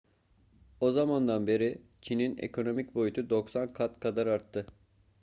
[0.79, 4.67] o zamandan beri çin'in ekonomik boyutu 90 kat kadar arttı